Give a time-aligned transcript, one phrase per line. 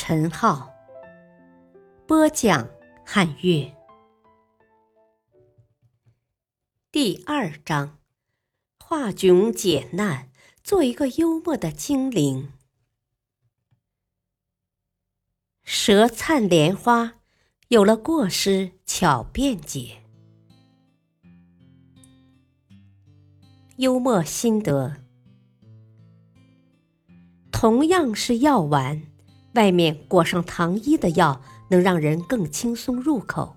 [0.00, 0.72] 陈浩，
[2.06, 2.70] 播讲
[3.04, 3.74] 汉乐。
[6.92, 7.98] 第二章：
[8.78, 10.30] 化窘解难，
[10.62, 12.52] 做一个幽默的精灵。
[15.64, 17.14] 舌灿莲花，
[17.66, 20.04] 有了过失巧辩解。
[23.78, 25.02] 幽默心得：
[27.50, 29.02] 同样是药丸，
[29.54, 33.56] 外面裹上糖衣的药能让人更轻松入口。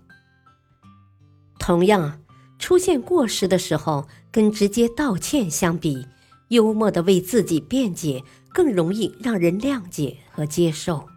[1.60, 2.22] 同样
[2.58, 6.08] 出现过失的时候，跟直接道歉相比，
[6.50, 11.08] 幽默的为自己辩解更容易让人谅解和接受。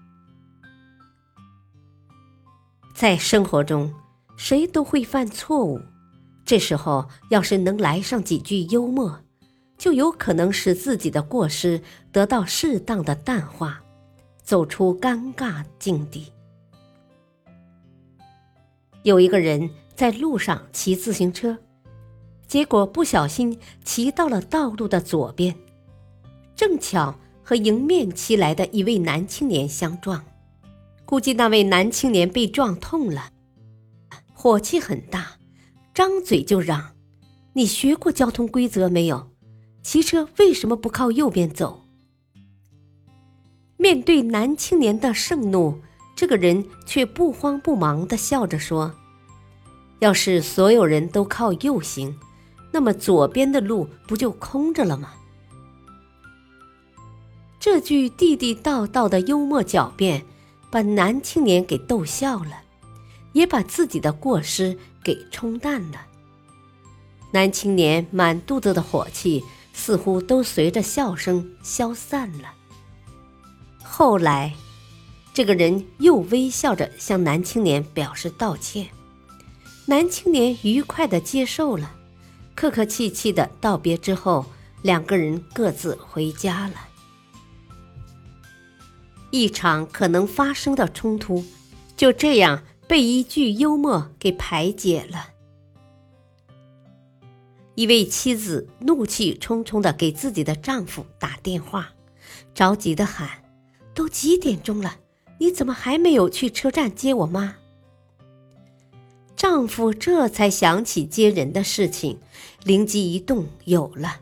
[2.94, 3.92] 在生活中，
[4.36, 5.80] 谁都会犯错误。
[6.44, 9.20] 这时候，要是能来上几句幽默，
[9.78, 13.82] 就有可能使自己的过失得到适当的淡化，
[14.44, 16.30] 走出尴尬境地。
[19.02, 21.58] 有一个人在路上骑自行车，
[22.46, 25.56] 结果不小心骑到了道路的左边，
[26.54, 30.24] 正巧和迎面骑来的一位男青年相撞，
[31.04, 33.30] 估计那位男青年被撞痛了，
[34.32, 35.32] 火气很大。
[35.92, 36.96] 张嘴就嚷
[37.54, 39.30] ：“你学过交通规则没有？
[39.82, 41.83] 骑车为什么不靠右边走？”
[43.84, 45.78] 面对男青年的盛怒，
[46.16, 48.94] 这个人却不慌不忙地笑着说
[50.00, 52.18] ：“要是所有人都靠右行，
[52.72, 55.12] 那么左边的路不就空着了吗？”
[57.60, 60.24] 这句地地道道的幽默狡辩，
[60.70, 62.62] 把男青年给逗笑了。
[63.34, 66.06] 也把自己的过失给冲淡了。
[67.32, 69.44] 男青年满肚子的火气
[69.74, 72.53] 似乎都随着笑声消散了。
[73.96, 74.52] 后来，
[75.32, 78.88] 这个人又微笑着向男青年表示道歉，
[79.86, 81.94] 男青年愉快的接受了，
[82.56, 84.46] 客客气气的道别之后，
[84.82, 86.74] 两个人各自回家了。
[89.30, 91.44] 一场可能发生的冲突，
[91.96, 92.64] 就这样。
[92.88, 95.28] 被一句幽默给排解了。
[97.76, 101.92] 一位妻子怒气冲冲的给自己的丈夫打电话，
[102.54, 103.30] 着急的喊
[103.94, 104.96] ：“都几点钟了，
[105.38, 107.56] 你怎么还没有去车站接我妈？”
[109.36, 112.18] 丈夫这才想起接人的事情，
[112.64, 114.20] 灵机一动，有了。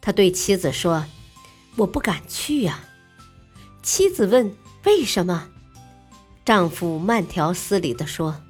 [0.00, 1.04] 他对妻子说
[1.76, 2.80] ：“我不敢去呀。”
[3.82, 4.54] 妻子问
[4.86, 5.48] ：“为什么？”
[6.44, 8.40] 丈夫慢条斯理地说：“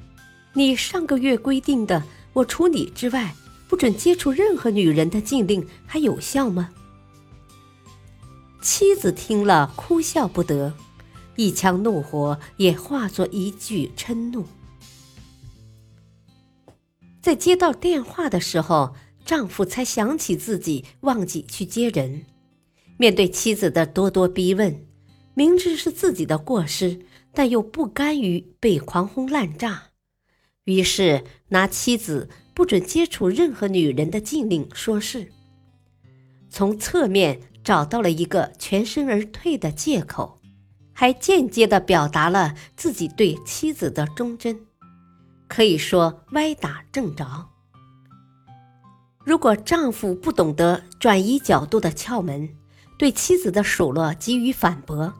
[0.52, 2.02] 你上个月规定的
[2.34, 3.34] 我除你之外
[3.66, 6.70] 不准接触任何女人的禁令还有效吗？”
[8.66, 10.74] 妻子听了哭笑不得，
[11.36, 14.44] 一腔怒火也化作一句嗔怒。
[17.22, 22.26] 在接到电话的时候，丈夫才想起自己忘记去接人。
[22.96, 24.84] 面对妻子的咄咄逼问，
[25.34, 27.06] 明知是自己的过失。
[27.32, 29.90] 但又不甘于被狂轰滥炸，
[30.64, 35.30] 于是拿妻子不准接触任何女人的禁令说事，
[36.48, 40.40] 从侧面找到了一个全身而退的借口，
[40.92, 44.60] 还间接的表达了自己对妻子的忠贞，
[45.48, 47.48] 可以说歪打正着。
[49.24, 52.48] 如果丈夫不懂得转移角度的窍门，
[52.96, 55.12] 对妻子的数落给予反驳。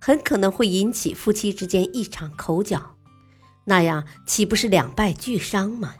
[0.00, 2.96] 很可能会引起夫妻之间一场口角，
[3.66, 5.96] 那样岂不是两败俱伤吗？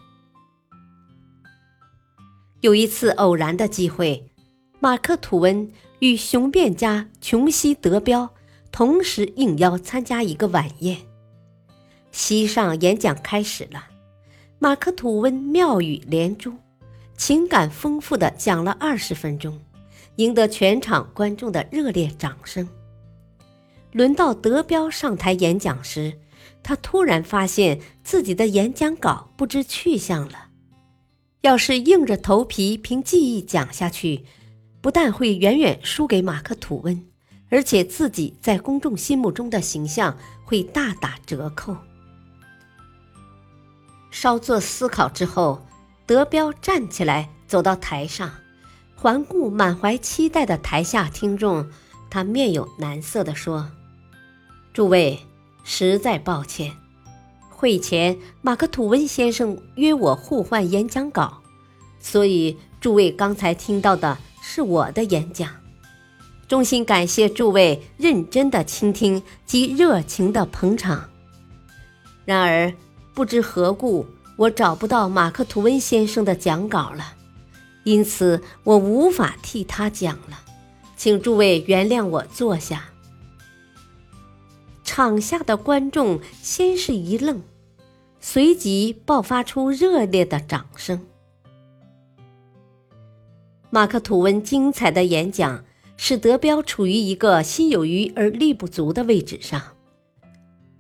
[2.63, 4.33] 有一次偶然的机会，
[4.81, 5.71] 马克·吐温
[6.01, 8.31] 与雄辩家琼西·德彪
[8.73, 10.97] 同时应邀参加一个晚宴。
[12.11, 13.85] 席上演讲开始了，
[14.59, 16.55] 马克·吐温妙语连珠，
[17.19, 19.61] 情感丰富的讲了二十分钟，
[20.17, 22.67] 赢得全场观众的热烈掌声。
[23.93, 26.19] 轮到德彪上台演讲时，
[26.63, 30.47] 他突然发现自己的演讲稿不知去向了。
[31.43, 34.25] 要是硬着头皮凭记忆讲下去，
[34.81, 37.05] 不但会远远输给马克·吐温，
[37.51, 41.77] 而且自己在公众心目中的形象会大打折扣。
[44.11, 45.67] 稍作思考之后，
[46.07, 48.33] 德彪站起来，走到台上，
[48.97, 51.71] 环顾满怀期待的台下听众，
[52.11, 53.71] 他面有难色地说
[54.75, 55.21] ：“诸位，
[55.63, 56.73] 实在抱歉，
[57.51, 61.43] 会前马克吐温先生约我互换演讲稿，
[62.01, 65.51] 所以诸位刚才听到的是我的演讲。
[66.49, 71.09] 衷心感谢诸位认真的倾听及热情的捧场。
[72.25, 72.73] 然而。”
[73.13, 74.07] 不知何故，
[74.37, 77.17] 我找不到马克吐温先生的讲稿了，
[77.83, 80.41] 因此我无法替他讲了，
[80.97, 82.85] 请诸位原谅我坐下。
[84.85, 87.43] 场下的观众先是一愣，
[88.21, 91.05] 随即爆发出热烈的掌声。
[93.73, 95.65] 马克吐温精彩的演讲
[95.97, 99.63] 使德彪处于一个心有余而力不足的位置上。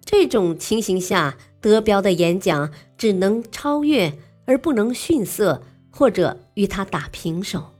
[0.04, 7.70] 这种情形下，德彪的演讲只能超越，而不能逊色，或者与他打平手。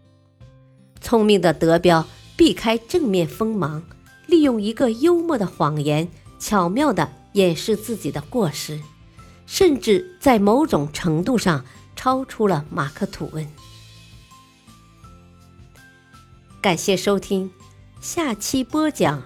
[1.00, 3.82] 聪明的德彪避开正面锋芒，
[4.26, 6.06] 利用一个幽默的谎言，
[6.38, 8.78] 巧妙地掩饰自己的过失，
[9.44, 11.64] 甚至在某种程度上
[11.96, 13.44] 超出了马克吐温。
[16.60, 17.50] 感谢收听，
[18.00, 19.22] 下期播讲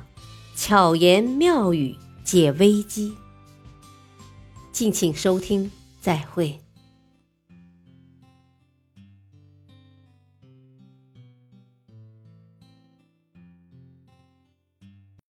[0.56, 1.96] 巧言妙语。
[2.25, 3.14] 解危机，
[4.72, 5.70] 敬请收听，
[6.00, 6.63] 再会。